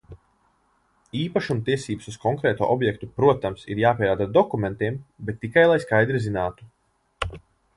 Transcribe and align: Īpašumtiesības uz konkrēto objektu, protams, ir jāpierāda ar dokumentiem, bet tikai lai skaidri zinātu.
Īpašumtiesības 1.23 2.09
uz 2.11 2.17
konkrēto 2.23 2.69
objektu, 2.75 3.09
protams, 3.21 3.67
ir 3.75 3.83
jāpierāda 3.83 4.27
ar 4.29 4.33
dokumentiem, 4.39 4.99
bet 5.29 5.41
tikai 5.45 5.67
lai 5.73 5.79
skaidri 5.85 6.25
zinātu. 6.27 7.39